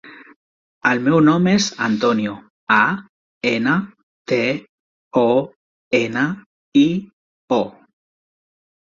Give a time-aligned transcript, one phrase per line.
[0.91, 2.31] El meu nom és Antonio:
[2.75, 2.85] a,
[3.49, 3.75] ena,
[4.31, 4.39] te,
[5.25, 5.27] o,
[6.01, 6.25] ena,
[6.85, 6.87] i,
[7.61, 7.61] o.